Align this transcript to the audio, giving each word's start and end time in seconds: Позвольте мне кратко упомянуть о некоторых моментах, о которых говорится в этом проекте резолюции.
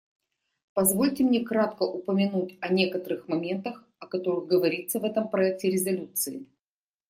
Позвольте 0.73 1.23
мне 1.23 1.41
кратко 1.45 1.83
упомянуть 1.83 2.57
о 2.59 2.73
некоторых 2.73 3.27
моментах, 3.27 3.87
о 3.99 4.07
которых 4.07 4.47
говорится 4.47 4.99
в 4.99 5.03
этом 5.03 5.29
проекте 5.29 5.69
резолюции. 5.69 6.47